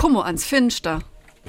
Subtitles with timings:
[0.00, 1.00] Komm mal ans Fenster.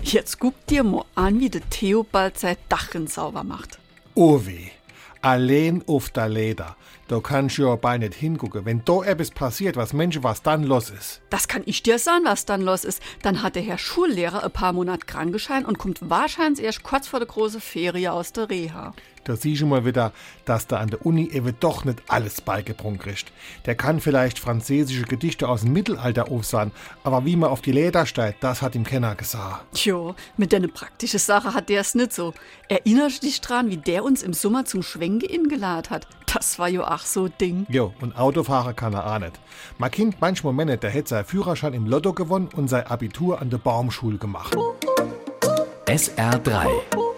[0.01, 3.77] Jetzt guck dir mal an, wie der Theobald sein Dachen sauber macht.
[4.15, 4.69] Oh weh.
[5.21, 6.75] Allein auf der Leder.
[7.09, 8.65] Da kannst du ja bei nicht hingucken.
[8.65, 11.21] Wenn da etwas passiert, was Menschen, was dann los ist.
[11.29, 13.03] Das kann ich dir sagen, was dann los ist.
[13.21, 17.19] Dann hat der Herr Schullehrer ein paar Monate Krankenschein und kommt wahrscheinlich erst kurz vor
[17.19, 18.95] der großen Ferie aus der Reha.
[19.23, 20.11] Da siehst du mal wieder,
[20.45, 23.31] dass da an der Uni eben doch nicht alles beigebrungen kriegt.
[23.65, 26.71] Der kann vielleicht französische Gedichte aus dem Mittelalter aufsagen,
[27.03, 29.73] aber wie man auf die Leder steigt, das hat ihm keiner gesagt.
[29.73, 32.33] Tjo, mit der praktischen Sache hat der es nicht so.
[32.67, 36.07] Erinnerst du dich dran, wie der uns im Sommer zum Schwenke ingeladen hat?
[36.33, 37.65] Das war jo ach so Ding.
[37.69, 39.39] Jo, und Autofahrer kann er auch nicht.
[39.77, 43.49] Mein Kind manchmal meint, der hätte seinen Führerschein im Lotto gewonnen und sein Abitur an
[43.49, 44.55] der Baumschule gemacht.
[45.87, 46.67] SR3.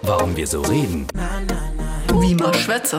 [0.03, 1.07] Warum wir so reden.
[2.19, 2.97] Wie man schwätze.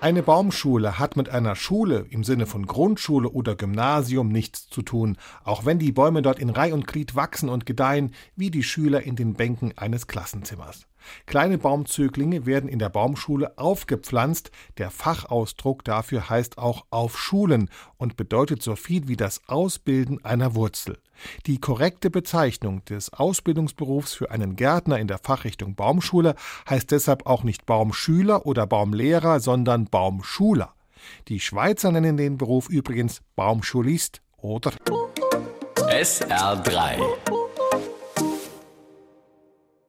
[0.00, 5.16] Eine Baumschule hat mit einer Schule im Sinne von Grundschule oder Gymnasium nichts zu tun,
[5.44, 9.02] auch wenn die Bäume dort in Reih und Glied wachsen und gedeihen, wie die Schüler
[9.02, 10.86] in den Bänken eines Klassenzimmers.
[11.26, 14.50] Kleine Baumzöglinge werden in der Baumschule aufgepflanzt.
[14.78, 20.98] Der Fachausdruck dafür heißt auch aufschulen und bedeutet so viel wie das Ausbilden einer Wurzel.
[21.46, 26.34] Die korrekte Bezeichnung des Ausbildungsberufs für einen Gärtner in der Fachrichtung Baumschule
[26.68, 30.74] heißt deshalb auch nicht Baumschüler oder Baumlehrer, sondern Baumschuler.
[31.28, 34.72] Die Schweizer nennen den Beruf übrigens Baumschulist oder
[35.76, 37.33] SR3